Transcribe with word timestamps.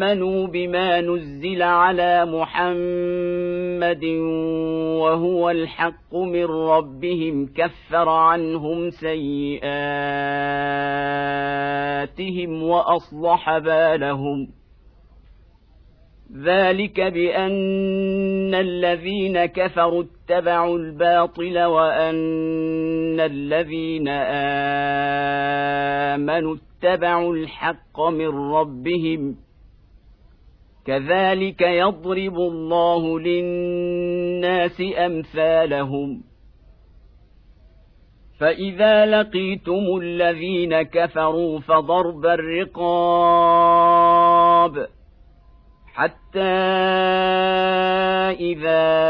وامنوا 0.00 0.46
بما 0.46 1.00
نزل 1.00 1.62
على 1.62 2.24
محمد 2.24 4.04
وهو 5.00 5.50
الحق 5.50 6.14
من 6.14 6.44
ربهم 6.44 7.46
كفر 7.46 8.08
عنهم 8.08 8.90
سيئاتهم 8.90 9.62
واصلح 12.62 13.58
بالهم 13.58 14.48
ذلك 16.44 17.00
بان 17.00 18.54
الذين 18.54 19.46
كفروا 19.46 20.02
اتبعوا 20.02 20.78
الباطل 20.78 21.64
وان 21.64 23.20
الذين 23.20 24.08
امنوا 26.08 26.56
اتبعوا 26.56 27.34
الحق 27.34 28.00
من 28.00 28.28
ربهم 28.28 29.49
كذلك 30.86 31.60
يضرب 31.62 32.36
الله 32.36 33.20
للناس 33.20 34.82
أمثالهم. 34.98 36.22
فإذا 38.40 39.06
لقيتم 39.06 39.98
الذين 40.02 40.82
كفروا 40.82 41.60
فضرب 41.60 42.26
الرقاب 42.26 43.40
حتى 45.94 46.40
إذا 48.40 49.09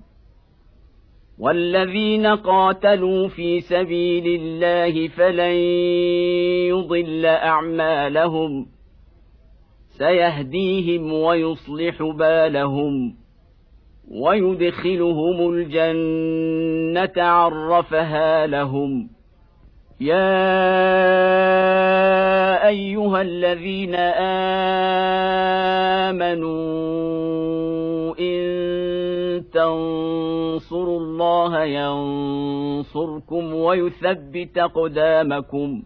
والذين 1.41 2.27
قاتلوا 2.27 3.27
في 3.27 3.61
سبيل 3.61 4.41
الله 4.41 5.07
فلن 5.07 5.55
يضل 6.69 7.25
أعمالهم 7.25 8.65
سيهديهم 9.97 11.13
ويصلح 11.13 12.03
بالهم 12.03 13.15
ويدخلهم 14.11 15.53
الجنة 15.53 17.23
عرفها 17.23 18.47
لهم 18.47 19.09
يا 20.01 20.47
أيها 22.67 23.21
الذين 23.21 23.95
آمنوا 26.05 27.20
تنصروا 29.53 30.99
الله 30.99 31.63
ينصركم 31.63 33.53
ويثبت 33.53 34.57
أقدامكم. 34.57 35.83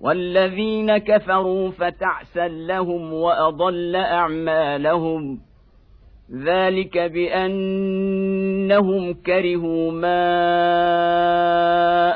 والذين 0.00 0.98
كفروا 0.98 1.70
فتعسا 1.70 2.48
لهم 2.48 3.12
وأضل 3.12 3.96
أعمالهم. 3.96 5.40
ذلك 6.44 6.98
بأنهم 6.98 7.52
كرهوا 9.12 9.92
ما 9.92 10.22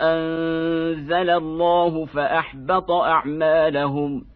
أنزل 0.02 1.30
الله 1.30 2.04
فأحبط 2.04 2.90
أعمالهم. 2.90 4.35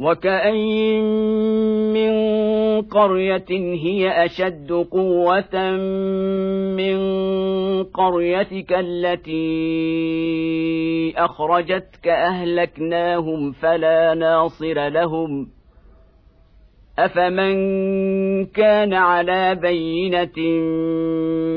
وكاين 0.00 1.04
من 1.92 2.12
قريه 2.82 3.44
هي 3.50 4.24
اشد 4.24 4.72
قوه 4.72 5.70
من 6.76 6.98
قريتك 7.84 8.72
التي 8.72 9.54
اخرجتك 11.16 12.08
اهلكناهم 12.08 13.52
فلا 13.52 14.14
ناصر 14.14 14.88
لهم 14.88 15.48
افمن 16.98 18.46
كان 18.46 18.94
على 18.94 19.54
بينه 19.54 20.38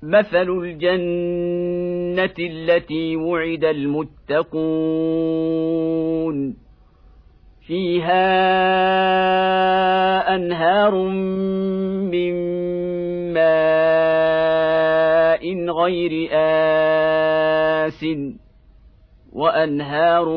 مثل 0.03 0.51
الجنه 0.51 2.35
التي 2.39 3.17
وعد 3.17 3.65
المتقون 3.65 4.83
فيها 7.67 8.52
أنهار 10.35 10.95
من 12.13 12.35
ماء 13.33 14.23
غير 15.71 16.29
آس 16.33 18.07
وأنهار 19.33 20.29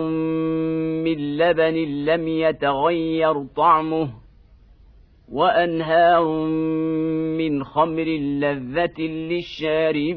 من 1.04 1.38
لبن 1.38 1.76
لم 2.06 2.28
يتغير 2.28 3.44
طعمه 3.56 4.10
وأنهار 5.32 6.28
من 7.38 7.64
خمر 7.64 8.06
لذة 8.42 9.02
للشاربين 9.02 10.16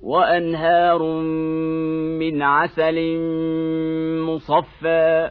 وأنهار 0.00 1.02
من 2.18 2.42
عسل 2.42 3.18
مصفى 4.20 5.30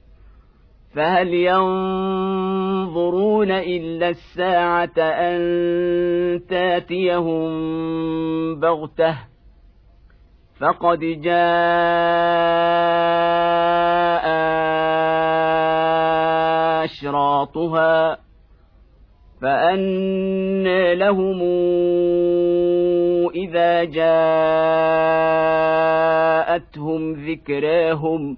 فهل 0.95 1.33
ينظرون 1.33 2.91
إلا 3.51 4.09
الساعة 4.09 4.97
أن 4.99 6.41
تاتيهم 6.49 7.49
بغتة؟ 8.59 9.31
فقد 10.61 10.99
جاء 10.99 11.41
أشراطها 16.83 18.17
فانى 19.41 20.95
لهم 20.95 21.41
إذا 23.35 23.83
جاءتهم 23.83 24.11
ذكراهم 27.13 28.37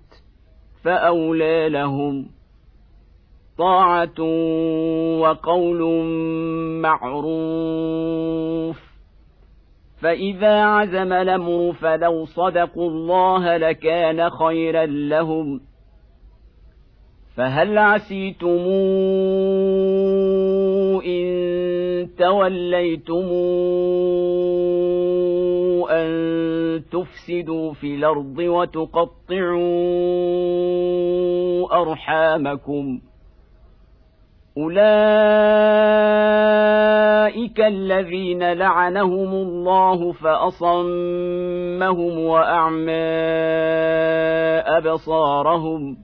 فأولى 0.83 1.69
لهم 1.69 2.25
طاعة 3.57 4.21
وقول 5.19 6.05
معروف. 6.81 8.77
فإذا 10.01 10.63
عزم 10.63 11.13
الأمر 11.13 11.73
فلو 11.73 12.25
صدقوا 12.25 12.89
الله 12.89 13.57
لكان 13.57 14.29
خيرا 14.29 14.85
لهم. 14.85 15.61
فهل 17.35 17.77
عسيتم 17.77 18.59
إن 21.05 22.09
توليتم 22.17 23.29
تفسدوا 26.91 27.73
في 27.73 27.95
الأرض 27.95 28.37
وتقطعوا 28.39 29.61
أرحامكم. 31.81 33.01
أولئك 34.57 34.81
الذين 37.59 38.53
لعنهم 38.53 39.33
الله 39.33 40.11
فأصمهم 40.11 40.59
وأعمى 42.19 42.91
أبصارهم. 44.77 45.97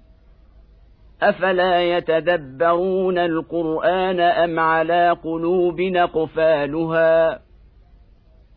أفلا 1.22 1.98
يتدبرون 1.98 3.18
القرآن 3.18 4.19
أم 4.19 4.60
على 4.60 5.18
قلوب 5.24 5.81
نقفالها 5.81 7.38
ۖ 7.38 7.46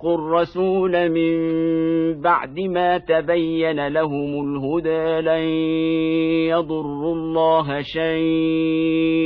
وشاقوا 0.00 0.14
الرسول 0.14 1.08
من 1.08 2.20
بعد 2.20 2.60
ما 2.60 2.98
تبين 2.98 3.88
لهم 3.88 4.40
الهدى 4.40 5.20
لن 5.20 5.42
يضروا 6.48 7.14
الله 7.14 7.82
شيئا. 7.82 9.24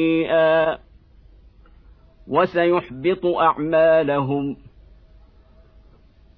وسيحبط 2.28 3.26
أعمالهم. 3.26 4.56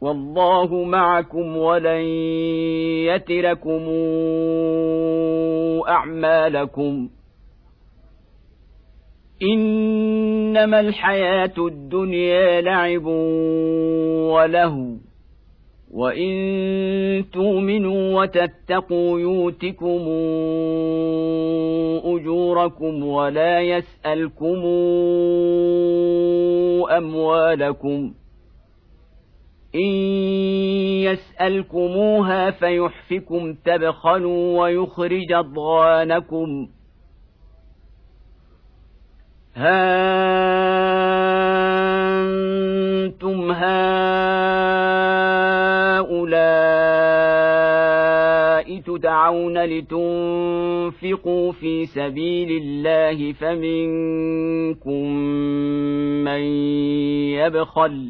والله 0.00 0.84
معكم 0.84 1.56
ولن 1.56 2.00
يتركم 3.06 3.82
أعمالكم. 5.88 7.08
إنما 9.42 10.80
الحياة 10.80 11.52
الدنيا 11.58 12.60
لعب 12.60 13.04
وله 14.34 14.96
وإن 15.90 16.34
تؤمنوا 17.32 18.22
وتتقوا 18.22 19.20
يؤتكم 19.20 20.02
أجوركم 22.04 23.04
ولا 23.04 23.60
يسألكم 23.60 24.64
أموالكم. 26.96 28.14
إن 29.74 29.90
يسألكموها 31.04 32.50
فيحفكم 32.50 33.54
تبخلوا 33.54 34.62
ويخرج 34.62 35.32
أضغانكم. 35.32 36.68
ها 39.56 40.10
أنتم 43.04 43.50
هؤلاء 43.50 43.90
تدعون 48.80 49.64
لتنفقوا 49.64 51.52
في 51.52 51.86
سبيل 51.86 52.62
الله 52.62 53.32
فمنكم 53.32 55.06
من 56.24 56.40
يبخل 57.34 58.09